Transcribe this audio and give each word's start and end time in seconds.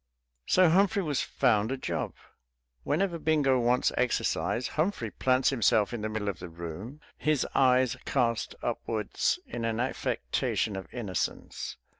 So 0.47 0.67
Humphrey 0.69 1.03
was 1.03 1.21
found 1.21 1.71
a 1.71 1.77
job. 1.77 2.15
Whenever 2.81 3.19
Bingo 3.19 3.59
wants 3.59 3.91
exercise, 3.95 4.69
Humphrey 4.69 5.11
plants 5.11 5.51
himself 5.51 5.93
in 5.93 6.01
the 6.01 6.09
middle 6.09 6.27
of 6.27 6.39
the 6.39 6.49
room, 6.49 7.01
his 7.19 7.45
eyes 7.53 7.95
cast 8.03 8.55
upwards 8.63 9.37
in 9.45 9.63
an 9.63 9.79
affectation 9.79 10.75
of 10.75 10.91
innocence. 10.91 11.77